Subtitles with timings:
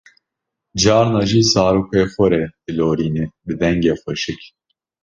[0.81, 4.41] carna jî zarokê xwe re dilorîne bi dengê xweşik.